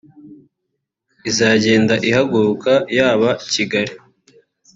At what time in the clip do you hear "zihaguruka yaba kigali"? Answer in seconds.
2.05-3.93